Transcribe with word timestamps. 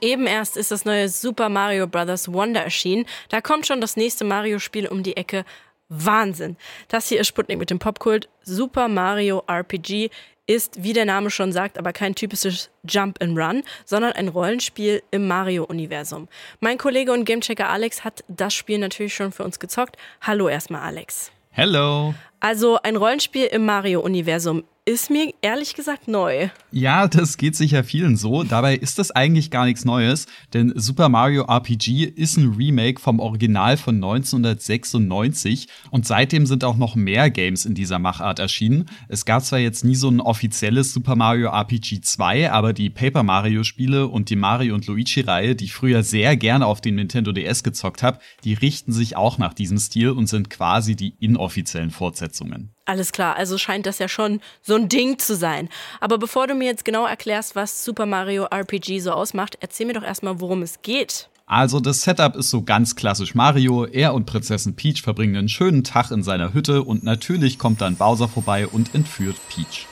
Eben 0.00 0.26
erst 0.26 0.56
ist 0.56 0.70
das 0.70 0.84
neue 0.84 1.08
Super 1.08 1.48
Mario 1.48 1.86
Bros. 1.86 2.32
Wonder 2.32 2.62
erschienen. 2.62 3.06
Da 3.28 3.40
kommt 3.40 3.66
schon 3.66 3.80
das 3.80 3.96
nächste 3.96 4.24
Mario-Spiel 4.24 4.86
um 4.86 5.02
die 5.02 5.16
Ecke. 5.16 5.44
Wahnsinn. 5.88 6.56
Das 6.88 7.08
hier 7.08 7.20
ist 7.20 7.28
Sputnik 7.28 7.58
mit 7.58 7.70
dem 7.70 7.78
Popkult. 7.78 8.28
Super 8.42 8.88
Mario 8.88 9.42
RPG 9.46 10.10
ist, 10.46 10.82
wie 10.82 10.92
der 10.92 11.04
Name 11.04 11.30
schon 11.30 11.52
sagt, 11.52 11.78
aber 11.78 11.92
kein 11.92 12.14
typisches 12.14 12.70
Jump 12.82 13.22
and 13.22 13.38
Run, 13.38 13.62
sondern 13.84 14.12
ein 14.12 14.28
Rollenspiel 14.28 15.02
im 15.10 15.28
Mario-Universum. 15.28 16.28
Mein 16.60 16.78
Kollege 16.78 17.12
und 17.12 17.24
Gamechecker 17.24 17.68
Alex 17.68 18.02
hat 18.02 18.24
das 18.28 18.54
Spiel 18.54 18.78
natürlich 18.78 19.14
schon 19.14 19.30
für 19.30 19.44
uns 19.44 19.58
gezockt. 19.58 19.96
Hallo 20.22 20.48
erstmal, 20.48 20.82
Alex. 20.82 21.30
Hello. 21.50 22.14
Also 22.40 22.78
ein 22.82 22.96
Rollenspiel 22.96 23.46
im 23.46 23.66
Mario-Universum 23.66 24.64
ist 24.88 25.10
mir 25.10 25.34
ehrlich 25.42 25.74
gesagt 25.74 26.08
neu. 26.08 26.48
Ja, 26.72 27.08
das 27.08 27.36
geht 27.36 27.54
sicher 27.54 27.84
vielen 27.84 28.16
so. 28.16 28.42
Dabei 28.42 28.74
ist 28.74 28.98
das 28.98 29.10
eigentlich 29.10 29.50
gar 29.50 29.66
nichts 29.66 29.84
Neues, 29.84 30.24
denn 30.54 30.72
Super 30.76 31.10
Mario 31.10 31.44
RPG 31.44 32.04
ist 32.04 32.38
ein 32.38 32.54
Remake 32.54 32.98
vom 32.98 33.20
Original 33.20 33.76
von 33.76 33.96
1996 33.96 35.68
und 35.90 36.06
seitdem 36.06 36.46
sind 36.46 36.64
auch 36.64 36.78
noch 36.78 36.94
mehr 36.94 37.28
Games 37.28 37.66
in 37.66 37.74
dieser 37.74 37.98
Machart 37.98 38.38
erschienen. 38.38 38.88
Es 39.08 39.26
gab 39.26 39.44
zwar 39.44 39.58
jetzt 39.58 39.84
nie 39.84 39.94
so 39.94 40.08
ein 40.08 40.22
offizielles 40.22 40.94
Super 40.94 41.16
Mario 41.16 41.50
RPG 41.50 42.00
2, 42.00 42.50
aber 42.50 42.72
die 42.72 42.88
Paper 42.88 43.24
Mario 43.24 43.64
Spiele 43.64 44.08
und 44.08 44.30
die 44.30 44.36
Mario 44.36 44.74
und 44.74 44.86
Luigi 44.86 45.20
Reihe, 45.20 45.54
die 45.54 45.66
ich 45.66 45.74
früher 45.74 46.02
sehr 46.02 46.34
gerne 46.38 46.64
auf 46.64 46.80
den 46.80 46.94
Nintendo 46.94 47.32
DS 47.32 47.62
gezockt 47.62 48.02
habe, 48.02 48.20
die 48.42 48.54
richten 48.54 48.92
sich 48.92 49.16
auch 49.16 49.36
nach 49.36 49.52
diesem 49.52 49.76
Stil 49.76 50.12
und 50.12 50.28
sind 50.28 50.48
quasi 50.48 50.96
die 50.96 51.14
inoffiziellen 51.20 51.90
Fortsetzungen. 51.90 52.72
Alles 52.88 53.12
klar, 53.12 53.36
also 53.36 53.58
scheint 53.58 53.84
das 53.84 53.98
ja 53.98 54.08
schon 54.08 54.40
so 54.62 54.74
ein 54.74 54.88
Ding 54.88 55.18
zu 55.18 55.36
sein. 55.36 55.68
Aber 56.00 56.16
bevor 56.16 56.46
du 56.46 56.54
mir 56.54 56.64
jetzt 56.64 56.86
genau 56.86 57.04
erklärst, 57.04 57.54
was 57.54 57.84
Super 57.84 58.06
Mario 58.06 58.44
RPG 58.44 59.00
so 59.00 59.10
ausmacht, 59.10 59.58
erzähl 59.60 59.84
mir 59.84 59.92
doch 59.92 60.02
erstmal, 60.02 60.40
worum 60.40 60.62
es 60.62 60.80
geht. 60.80 61.28
Also 61.44 61.80
das 61.80 62.00
Setup 62.00 62.34
ist 62.34 62.48
so 62.48 62.62
ganz 62.62 62.96
klassisch 62.96 63.34
Mario. 63.34 63.84
Er 63.84 64.14
und 64.14 64.24
Prinzessin 64.24 64.74
Peach 64.74 65.02
verbringen 65.02 65.36
einen 65.36 65.50
schönen 65.50 65.84
Tag 65.84 66.10
in 66.10 66.22
seiner 66.22 66.54
Hütte 66.54 66.82
und 66.82 67.04
natürlich 67.04 67.58
kommt 67.58 67.82
dann 67.82 67.96
Bowser 67.96 68.26
vorbei 68.26 68.66
und 68.66 68.94
entführt 68.94 69.36
Peach. 69.50 69.86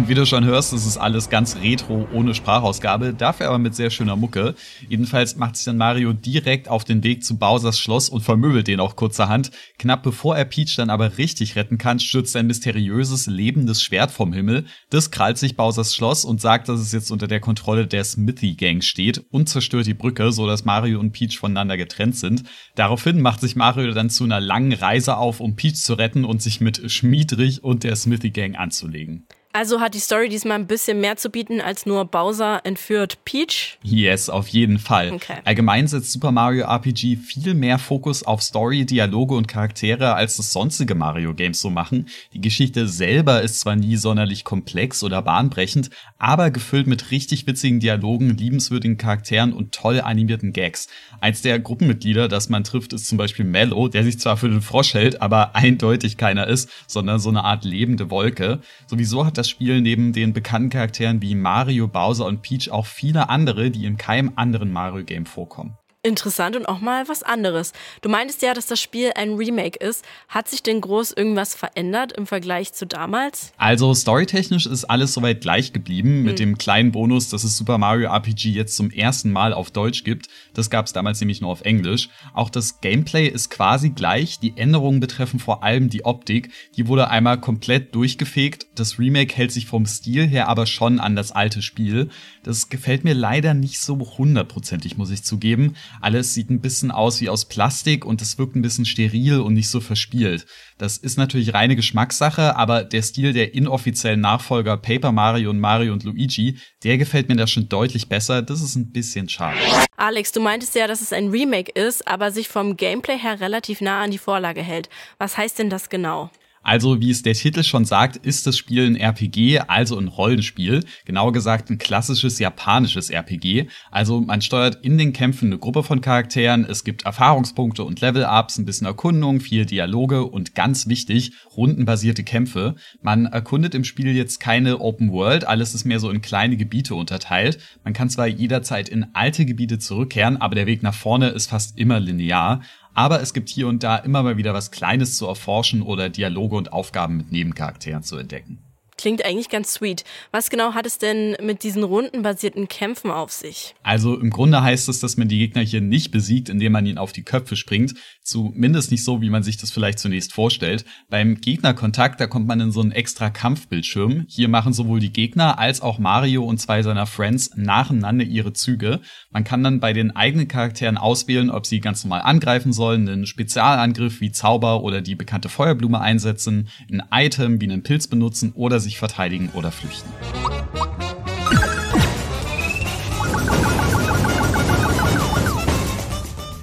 Und 0.00 0.08
wie 0.08 0.14
du 0.14 0.24
schon 0.24 0.46
hörst, 0.46 0.72
ist 0.72 0.86
es 0.86 0.96
alles 0.96 1.28
ganz 1.28 1.56
retro, 1.56 2.08
ohne 2.14 2.34
Sprachausgabe, 2.34 3.12
dafür 3.12 3.48
aber 3.48 3.58
mit 3.58 3.74
sehr 3.74 3.90
schöner 3.90 4.16
Mucke. 4.16 4.54
Jedenfalls 4.88 5.36
macht 5.36 5.56
sich 5.56 5.66
dann 5.66 5.76
Mario 5.76 6.14
direkt 6.14 6.70
auf 6.70 6.84
den 6.84 7.04
Weg 7.04 7.22
zu 7.22 7.36
Bowsers 7.36 7.78
Schloss 7.78 8.08
und 8.08 8.22
vermöbelt 8.22 8.66
den 8.66 8.80
auch 8.80 8.96
kurzerhand. 8.96 9.50
Knapp 9.78 10.02
bevor 10.02 10.38
er 10.38 10.46
Peach 10.46 10.74
dann 10.74 10.88
aber 10.88 11.18
richtig 11.18 11.54
retten 11.54 11.76
kann, 11.76 12.00
stürzt 12.00 12.34
ein 12.34 12.46
mysteriöses, 12.46 13.26
lebendes 13.26 13.82
Schwert 13.82 14.10
vom 14.10 14.32
Himmel. 14.32 14.64
Das 14.88 15.10
krallt 15.10 15.36
sich 15.36 15.54
Bowsers 15.54 15.94
Schloss 15.94 16.24
und 16.24 16.40
sagt, 16.40 16.70
dass 16.70 16.80
es 16.80 16.92
jetzt 16.92 17.10
unter 17.10 17.28
der 17.28 17.40
Kontrolle 17.40 17.86
der 17.86 18.02
Smithy 18.02 18.54
Gang 18.54 18.82
steht 18.82 19.22
und 19.30 19.50
zerstört 19.50 19.86
die 19.86 19.92
Brücke, 19.92 20.32
so 20.32 20.46
dass 20.46 20.64
Mario 20.64 20.98
und 20.98 21.12
Peach 21.12 21.36
voneinander 21.38 21.76
getrennt 21.76 22.16
sind. 22.16 22.44
Daraufhin 22.74 23.20
macht 23.20 23.42
sich 23.42 23.54
Mario 23.54 23.92
dann 23.92 24.08
zu 24.08 24.24
einer 24.24 24.40
langen 24.40 24.72
Reise 24.72 25.18
auf, 25.18 25.40
um 25.40 25.56
Peach 25.56 25.76
zu 25.76 25.92
retten 25.92 26.24
und 26.24 26.40
sich 26.40 26.62
mit 26.62 26.90
Schmiedrich 26.90 27.62
und 27.62 27.84
der 27.84 27.96
Smithy 27.96 28.30
Gang 28.30 28.58
anzulegen. 28.58 29.26
Also 29.52 29.80
hat 29.80 29.94
die 29.94 29.98
Story 29.98 30.28
diesmal 30.28 30.60
ein 30.60 30.68
bisschen 30.68 31.00
mehr 31.00 31.16
zu 31.16 31.28
bieten 31.28 31.60
als 31.60 31.84
nur 31.84 32.04
Bowser 32.04 32.60
entführt 32.62 33.18
Peach? 33.24 33.78
Yes, 33.82 34.30
auf 34.30 34.46
jeden 34.46 34.78
Fall. 34.78 35.10
Okay. 35.10 35.38
Allgemein 35.44 35.88
setzt 35.88 36.12
Super 36.12 36.30
Mario 36.30 36.66
RPG 36.66 37.16
viel 37.16 37.54
mehr 37.54 37.80
Fokus 37.80 38.22
auf 38.22 38.42
Story, 38.42 38.86
Dialoge 38.86 39.34
und 39.34 39.48
Charaktere, 39.48 40.14
als 40.14 40.36
das 40.36 40.52
sonstige 40.52 40.94
Mario 40.94 41.34
Games 41.34 41.60
so 41.60 41.68
machen. 41.68 42.06
Die 42.32 42.40
Geschichte 42.40 42.86
selber 42.86 43.42
ist 43.42 43.58
zwar 43.58 43.74
nie 43.74 43.96
sonderlich 43.96 44.44
komplex 44.44 45.02
oder 45.02 45.20
bahnbrechend, 45.20 45.90
aber 46.18 46.52
gefüllt 46.52 46.86
mit 46.86 47.10
richtig 47.10 47.48
witzigen 47.48 47.80
Dialogen, 47.80 48.36
liebenswürdigen 48.36 48.98
Charakteren 48.98 49.52
und 49.52 49.72
toll 49.72 50.00
animierten 50.00 50.52
Gags. 50.52 50.86
Eins 51.20 51.42
der 51.42 51.58
Gruppenmitglieder, 51.58 52.28
das 52.28 52.50
man 52.50 52.62
trifft, 52.62 52.92
ist 52.92 53.08
zum 53.08 53.18
Beispiel 53.18 53.44
Mello, 53.44 53.88
der 53.88 54.04
sich 54.04 54.20
zwar 54.20 54.36
für 54.36 54.48
den 54.48 54.62
Frosch 54.62 54.94
hält, 54.94 55.20
aber 55.20 55.56
eindeutig 55.56 56.16
keiner 56.16 56.46
ist, 56.46 56.70
sondern 56.86 57.18
so 57.18 57.30
eine 57.30 57.42
Art 57.42 57.64
lebende 57.64 58.10
Wolke. 58.10 58.60
Sowieso 58.86 59.26
hat 59.26 59.39
das 59.40 59.48
Spiel 59.48 59.80
neben 59.80 60.12
den 60.12 60.34
bekannten 60.34 60.68
Charakteren 60.68 61.22
wie 61.22 61.34
Mario, 61.34 61.88
Bowser 61.88 62.26
und 62.26 62.42
Peach 62.42 62.70
auch 62.70 62.84
viele 62.84 63.30
andere, 63.30 63.70
die 63.70 63.86
in 63.86 63.96
keinem 63.96 64.32
anderen 64.36 64.70
Mario-Game 64.70 65.24
vorkommen 65.24 65.79
interessant 66.02 66.56
und 66.56 66.64
auch 66.66 66.80
mal 66.80 67.08
was 67.08 67.22
anderes. 67.22 67.72
Du 68.00 68.08
meintest 68.08 68.40
ja, 68.40 68.54
dass 68.54 68.66
das 68.66 68.80
Spiel 68.80 69.12
ein 69.16 69.34
Remake 69.34 69.78
ist. 69.78 70.02
Hat 70.28 70.48
sich 70.48 70.62
denn 70.62 70.80
groß 70.80 71.12
irgendwas 71.12 71.54
verändert 71.54 72.12
im 72.12 72.26
Vergleich 72.26 72.72
zu 72.72 72.86
damals? 72.86 73.52
Also 73.58 73.92
storytechnisch 73.92 74.64
ist 74.64 74.86
alles 74.86 75.12
soweit 75.12 75.42
gleich 75.42 75.74
geblieben, 75.74 76.08
hm. 76.08 76.22
mit 76.22 76.38
dem 76.38 76.56
kleinen 76.56 76.92
Bonus, 76.92 77.28
dass 77.28 77.44
es 77.44 77.58
Super 77.58 77.76
Mario 77.76 78.08
RPG 78.08 78.50
jetzt 78.50 78.76
zum 78.76 78.90
ersten 78.90 79.30
Mal 79.30 79.52
auf 79.52 79.70
Deutsch 79.70 80.02
gibt. 80.02 80.28
Das 80.54 80.70
gab 80.70 80.86
es 80.86 80.94
damals 80.94 81.20
nämlich 81.20 81.42
nur 81.42 81.50
auf 81.50 81.62
Englisch. 81.62 82.08
Auch 82.32 82.48
das 82.48 82.80
Gameplay 82.80 83.26
ist 83.26 83.50
quasi 83.50 83.90
gleich. 83.90 84.38
Die 84.40 84.56
Änderungen 84.56 85.00
betreffen 85.00 85.38
vor 85.38 85.62
allem 85.62 85.90
die 85.90 86.06
Optik. 86.06 86.50
Die 86.76 86.88
wurde 86.88 87.10
einmal 87.10 87.38
komplett 87.40 87.94
durchgefegt. 87.94 88.66
Das 88.74 88.98
Remake 88.98 89.36
hält 89.36 89.52
sich 89.52 89.66
vom 89.66 89.84
Stil 89.84 90.26
her 90.26 90.48
aber 90.48 90.64
schon 90.64 90.98
an 90.98 91.14
das 91.14 91.30
alte 91.30 91.60
Spiel. 91.60 92.08
Das 92.42 92.70
gefällt 92.70 93.04
mir 93.04 93.14
leider 93.14 93.52
nicht 93.52 93.80
so 93.80 93.98
hundertprozentig, 94.16 94.96
muss 94.96 95.10
ich 95.10 95.24
zugeben. 95.24 95.74
Alles 96.00 96.34
sieht 96.34 96.50
ein 96.50 96.60
bisschen 96.60 96.90
aus 96.90 97.20
wie 97.20 97.28
aus 97.28 97.46
Plastik 97.46 98.04
und 98.04 98.22
es 98.22 98.38
wirkt 98.38 98.56
ein 98.56 98.62
bisschen 98.62 98.84
steril 98.84 99.40
und 99.40 99.54
nicht 99.54 99.68
so 99.68 99.80
verspielt. 99.80 100.46
Das 100.78 100.96
ist 100.96 101.18
natürlich 101.18 101.54
reine 101.54 101.76
Geschmackssache, 101.76 102.56
aber 102.56 102.84
der 102.84 103.02
Stil 103.02 103.32
der 103.32 103.54
inoffiziellen 103.54 104.20
Nachfolger 104.20 104.76
Paper 104.76 105.12
Mario 105.12 105.50
und 105.50 105.60
Mario 105.60 105.92
und 105.92 106.04
Luigi, 106.04 106.58
der 106.84 106.98
gefällt 106.98 107.28
mir 107.28 107.36
da 107.36 107.46
schon 107.46 107.68
deutlich 107.68 108.08
besser. 108.08 108.42
Das 108.42 108.62
ist 108.62 108.76
ein 108.76 108.90
bisschen 108.90 109.28
schade. 109.28 109.58
Alex, 109.96 110.32
du 110.32 110.40
meintest 110.40 110.74
ja, 110.74 110.86
dass 110.86 111.02
es 111.02 111.12
ein 111.12 111.28
Remake 111.28 111.72
ist, 111.72 112.08
aber 112.08 112.30
sich 112.30 112.48
vom 112.48 112.76
Gameplay 112.76 113.18
her 113.18 113.40
relativ 113.40 113.80
nah 113.80 114.02
an 114.02 114.10
die 114.10 114.18
Vorlage 114.18 114.62
hält. 114.62 114.88
Was 115.18 115.36
heißt 115.36 115.58
denn 115.58 115.70
das 115.70 115.88
genau? 115.88 116.30
Also, 116.62 117.00
wie 117.00 117.10
es 117.10 117.22
der 117.22 117.32
Titel 117.32 117.62
schon 117.62 117.86
sagt, 117.86 118.16
ist 118.16 118.46
das 118.46 118.58
Spiel 118.58 118.86
ein 118.86 118.96
RPG, 118.96 119.60
also 119.60 119.98
ein 119.98 120.08
Rollenspiel. 120.08 120.84
Genauer 121.06 121.32
gesagt 121.32 121.70
ein 121.70 121.78
klassisches 121.78 122.38
japanisches 122.38 123.08
RPG. 123.08 123.68
Also 123.90 124.20
man 124.20 124.42
steuert 124.42 124.78
in 124.82 124.98
den 124.98 125.14
Kämpfen 125.14 125.46
eine 125.46 125.58
Gruppe 125.58 125.82
von 125.82 126.02
Charakteren, 126.02 126.66
es 126.68 126.84
gibt 126.84 127.06
Erfahrungspunkte 127.06 127.82
und 127.82 128.00
Level-Ups, 128.00 128.58
ein 128.58 128.66
bisschen 128.66 128.86
Erkundung, 128.86 129.40
viel 129.40 129.64
Dialoge 129.64 130.24
und 130.24 130.54
ganz 130.54 130.86
wichtig, 130.86 131.32
rundenbasierte 131.56 132.24
Kämpfe. 132.24 132.74
Man 133.00 133.26
erkundet 133.26 133.74
im 133.74 133.84
Spiel 133.84 134.14
jetzt 134.14 134.38
keine 134.38 134.80
Open 134.80 135.12
World, 135.12 135.46
alles 135.46 135.74
ist 135.74 135.84
mehr 135.86 135.98
so 135.98 136.10
in 136.10 136.20
kleine 136.20 136.58
Gebiete 136.58 136.94
unterteilt. 136.94 137.58
Man 137.84 137.94
kann 137.94 138.10
zwar 138.10 138.26
jederzeit 138.26 138.88
in 138.88 139.06
alte 139.14 139.46
Gebiete 139.46 139.78
zurückkehren, 139.78 140.36
aber 140.36 140.54
der 140.54 140.66
Weg 140.66 140.82
nach 140.82 140.94
vorne 140.94 141.28
ist 141.30 141.48
fast 141.48 141.78
immer 141.78 142.00
linear. 142.00 142.60
Aber 142.94 143.20
es 143.20 143.32
gibt 143.32 143.48
hier 143.48 143.68
und 143.68 143.82
da 143.82 143.96
immer 143.96 144.22
mal 144.22 144.36
wieder 144.36 144.54
was 144.54 144.70
Kleines 144.70 145.16
zu 145.16 145.26
erforschen 145.26 145.82
oder 145.82 146.08
Dialoge 146.08 146.56
und 146.56 146.72
Aufgaben 146.72 147.16
mit 147.16 147.32
Nebencharakteren 147.32 148.02
zu 148.02 148.16
entdecken. 148.16 148.58
Klingt 149.00 149.24
eigentlich 149.24 149.48
ganz 149.48 149.72
sweet. 149.72 150.04
Was 150.30 150.50
genau 150.50 150.74
hat 150.74 150.84
es 150.84 150.98
denn 150.98 151.34
mit 151.42 151.62
diesen 151.62 151.84
rundenbasierten 151.84 152.68
Kämpfen 152.68 153.10
auf 153.10 153.32
sich? 153.32 153.74
Also 153.82 154.20
im 154.20 154.28
Grunde 154.28 154.60
heißt 154.60 154.90
es, 154.90 155.00
dass 155.00 155.16
man 155.16 155.26
die 155.26 155.38
Gegner 155.38 155.62
hier 155.62 155.80
nicht 155.80 156.10
besiegt, 156.10 156.50
indem 156.50 156.72
man 156.72 156.84
ihnen 156.84 156.98
auf 156.98 157.12
die 157.14 157.22
Köpfe 157.22 157.56
springt. 157.56 157.94
Zumindest 158.22 158.90
nicht 158.90 159.02
so, 159.02 159.22
wie 159.22 159.30
man 159.30 159.42
sich 159.42 159.56
das 159.56 159.70
vielleicht 159.70 160.00
zunächst 160.00 160.34
vorstellt. 160.34 160.84
Beim 161.08 161.40
Gegnerkontakt, 161.40 162.20
da 162.20 162.26
kommt 162.26 162.46
man 162.46 162.60
in 162.60 162.72
so 162.72 162.82
einen 162.82 162.92
extra 162.92 163.30
Kampfbildschirm. 163.30 164.26
Hier 164.28 164.48
machen 164.48 164.74
sowohl 164.74 165.00
die 165.00 165.14
Gegner 165.14 165.58
als 165.58 165.80
auch 165.80 165.98
Mario 165.98 166.44
und 166.44 166.58
zwei 166.58 166.82
seiner 166.82 167.06
Friends 167.06 167.52
nacheinander 167.56 168.26
ihre 168.26 168.52
Züge. 168.52 169.00
Man 169.30 169.44
kann 169.44 169.64
dann 169.64 169.80
bei 169.80 169.94
den 169.94 170.14
eigenen 170.14 170.46
Charakteren 170.46 170.98
auswählen, 170.98 171.48
ob 171.48 171.64
sie 171.64 171.80
ganz 171.80 172.04
normal 172.04 172.20
angreifen 172.20 172.74
sollen, 172.74 173.08
einen 173.08 173.24
Spezialangriff 173.24 174.20
wie 174.20 174.30
Zauber 174.30 174.82
oder 174.82 175.00
die 175.00 175.14
bekannte 175.14 175.48
Feuerblume 175.48 176.02
einsetzen, 176.02 176.68
ein 176.92 177.02
Item 177.10 177.62
wie 177.62 177.64
einen 177.64 177.82
Pilz 177.82 178.06
benutzen 178.06 178.52
oder 178.54 178.78
sich 178.78 178.89
sich 178.90 178.98
verteidigen 178.98 179.50
oder 179.54 179.70
flüchten. 179.70 180.10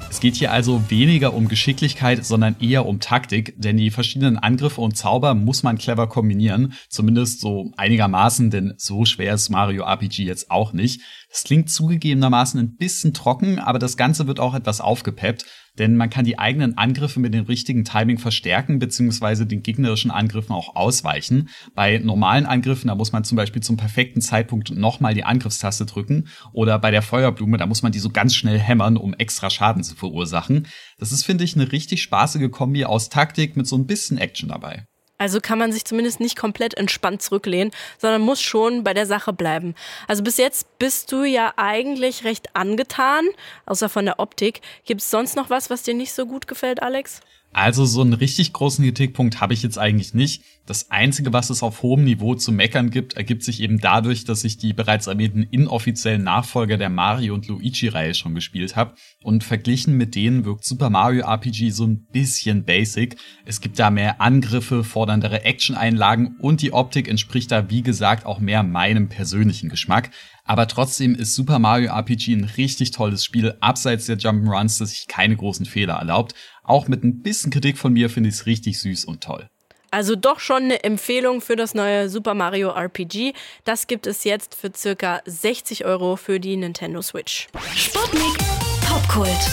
Es 0.09 0.21
geht 0.21 0.35
hier 0.35 0.51
also 0.51 0.89
weniger 0.89 1.35
um 1.35 1.47
Geschicklichkeit, 1.47 2.25
sondern 2.25 2.55
eher 2.59 2.87
um 2.87 2.99
Taktik, 2.99 3.53
denn 3.55 3.77
die 3.77 3.91
verschiedenen 3.91 4.37
Angriffe 4.37 4.81
und 4.81 4.97
Zauber 4.97 5.35
muss 5.35 5.61
man 5.61 5.77
clever 5.77 6.07
kombinieren, 6.07 6.73
zumindest 6.89 7.39
so 7.39 7.71
einigermaßen, 7.77 8.49
denn 8.49 8.73
so 8.77 9.05
schwer 9.05 9.35
ist 9.35 9.49
Mario 9.49 9.83
RPG 9.83 10.23
jetzt 10.23 10.49
auch 10.49 10.73
nicht. 10.73 11.01
Es 11.29 11.43
klingt 11.43 11.69
zugegebenermaßen 11.69 12.59
ein 12.59 12.77
bisschen 12.77 13.13
trocken, 13.13 13.59
aber 13.59 13.77
das 13.77 13.95
Ganze 13.95 14.25
wird 14.25 14.39
auch 14.39 14.55
etwas 14.55 14.81
aufgepeppt. 14.81 15.45
Denn 15.77 15.95
man 15.95 16.09
kann 16.09 16.25
die 16.25 16.39
eigenen 16.39 16.77
Angriffe 16.77 17.19
mit 17.19 17.33
dem 17.33 17.45
richtigen 17.45 17.83
Timing 17.83 18.17
verstärken 18.17 18.79
bzw. 18.79 19.45
den 19.45 19.63
gegnerischen 19.63 20.11
Angriffen 20.11 20.53
auch 20.53 20.75
ausweichen. 20.75 21.49
Bei 21.75 21.97
normalen 21.97 22.45
Angriffen, 22.45 22.87
da 22.87 22.95
muss 22.95 23.11
man 23.11 23.23
zum 23.23 23.35
Beispiel 23.35 23.61
zum 23.61 23.77
perfekten 23.77 24.21
Zeitpunkt 24.21 24.71
nochmal 24.71 25.13
die 25.13 25.23
Angriffstaste 25.23 25.85
drücken 25.85 26.27
oder 26.53 26.79
bei 26.79 26.91
der 26.91 27.01
Feuerblume, 27.01 27.57
da 27.57 27.65
muss 27.65 27.83
man 27.83 27.91
die 27.91 27.99
so 27.99 28.09
ganz 28.09 28.35
schnell 28.35 28.59
hämmern, 28.59 28.97
um 28.97 29.13
extra 29.13 29.49
Schaden 29.49 29.83
zu 29.83 29.95
verursachen. 29.95 30.67
Das 30.97 31.11
ist, 31.11 31.23
finde 31.23 31.43
ich, 31.43 31.55
eine 31.55 31.71
richtig 31.71 32.01
spaßige 32.01 32.49
Kombi 32.51 32.85
aus 32.85 33.09
Taktik 33.09 33.55
mit 33.55 33.67
so 33.67 33.77
ein 33.77 33.87
bisschen 33.87 34.17
Action 34.17 34.49
dabei. 34.49 34.85
Also 35.17 35.39
kann 35.41 35.57
man 35.57 35.71
sich 35.71 35.85
zumindest 35.85 36.19
nicht 36.19 36.37
komplett 36.37 36.75
entspannt 36.75 37.21
zurücklehnen, 37.21 37.71
sondern 37.97 38.21
muss 38.21 38.41
schon 38.41 38.83
bei 38.83 38.93
der 38.93 39.05
Sache 39.05 39.33
bleiben. 39.33 39.73
Also 40.07 40.23
bis 40.23 40.37
jetzt 40.37 40.77
bist 40.77 41.11
du 41.11 41.23
ja 41.23 41.53
eigentlich 41.57 42.23
recht 42.23 42.55
angetan, 42.55 43.27
außer 43.65 43.89
von 43.89 44.05
der 44.05 44.19
Optik. 44.19 44.61
Gibt 44.85 45.01
es 45.01 45.09
sonst 45.09 45.35
noch 45.35 45.49
was, 45.49 45.69
was 45.69 45.83
dir 45.83 45.93
nicht 45.93 46.13
so 46.13 46.25
gut 46.25 46.47
gefällt, 46.47 46.81
Alex? 46.83 47.21
Also 47.53 47.85
so 47.85 48.01
einen 48.01 48.13
richtig 48.13 48.53
großen 48.53 48.85
Kritikpunkt 48.85 49.41
habe 49.41 49.53
ich 49.53 49.63
jetzt 49.63 49.79
eigentlich 49.79 50.13
nicht. 50.13 50.43
Das 50.67 50.91
Einzige, 50.91 51.31
was 51.31 51.49
es 51.49 51.63
auf 51.63 51.81
hohem 51.81 52.03
Niveau 52.03 52.35
zu 52.35 52.51
meckern 52.51 52.89
gibt, 52.89 53.13
ergibt 53.15 53.41
sich 53.41 53.61
eben 53.61 53.79
dadurch, 53.79 54.25
dass 54.25 54.43
ich 54.43 54.57
die 54.57 54.73
bereits 54.73 55.07
erwähnten 55.07 55.43
inoffiziellen 55.43 56.23
Nachfolger 56.23 56.77
der 56.77 56.89
Mario- 56.89 57.33
und 57.33 57.47
Luigi-Reihe 57.47 58.13
schon 58.13 58.35
gespielt 58.35 58.75
habe. 58.75 58.95
Und 59.23 59.43
verglichen 59.43 59.95
mit 59.95 60.13
denen 60.13 60.45
wirkt 60.45 60.65
Super 60.65 60.89
Mario 60.89 61.25
RPG 61.25 61.69
so 61.69 61.85
ein 61.85 62.05
bisschen 62.11 62.65
basic. 62.65 63.15
Es 63.45 63.61
gibt 63.61 63.79
da 63.79 63.89
mehr 63.89 64.21
Angriffe, 64.21 64.83
forderndere 64.83 65.45
Action-Einlagen 65.45 66.35
und 66.39 66.61
die 66.61 66.73
Optik 66.73 67.07
entspricht 67.07 67.51
da, 67.51 67.69
wie 67.69 67.81
gesagt, 67.81 68.25
auch 68.25 68.39
mehr 68.39 68.61
meinem 68.63 69.07
persönlichen 69.07 69.69
Geschmack. 69.69 70.11
Aber 70.47 70.67
trotzdem 70.67 71.13
ist 71.13 71.35
Super 71.35 71.59
Mario 71.59 71.91
RPG 71.91 72.33
ein 72.33 72.45
richtig 72.55 72.91
tolles 72.91 73.23
Spiel, 73.23 73.55
abseits 73.59 74.05
der 74.05 74.17
Jump'n'Runs, 74.17 74.79
das 74.79 74.91
sich 74.91 75.07
keine 75.07 75.35
großen 75.35 75.65
Fehler 75.65 75.95
erlaubt. 75.95 76.33
Auch 76.63 76.87
mit 76.87 77.03
ein 77.03 77.21
bisschen 77.21 77.51
Kritik 77.51 77.77
von 77.77 77.93
mir 77.93 78.09
finde 78.09 78.29
ich 78.29 78.35
es 78.35 78.45
richtig 78.45 78.79
süß 78.79 79.05
und 79.05 79.21
toll. 79.21 79.49
Also 79.91 80.15
doch 80.15 80.39
schon 80.39 80.63
eine 80.63 80.83
Empfehlung 80.83 81.41
für 81.41 81.55
das 81.55 81.73
neue 81.73 82.09
Super 82.09 82.33
Mario 82.33 82.69
RPG. 82.69 83.33
Das 83.63 83.87
gibt 83.87 84.07
es 84.07 84.23
jetzt 84.23 84.55
für 84.55 84.71
circa 84.75 85.21
60 85.25 85.85
Euro 85.85 86.15
für 86.15 86.39
die 86.39 86.57
Nintendo 86.57 87.01
Switch. 87.01 87.47
Sputnik 87.75 88.37
Popkult. 88.81 89.49